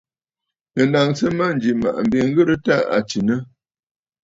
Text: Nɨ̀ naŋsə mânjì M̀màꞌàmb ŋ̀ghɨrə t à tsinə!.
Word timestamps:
Nɨ̀ 0.73 0.85
naŋsə 0.91 1.27
mânjì 1.37 1.71
M̀màꞌàmb 1.75 2.13
ŋ̀ghɨrə 2.29 2.55
t 2.65 2.67
à 2.95 2.99
tsinə!. 3.07 3.35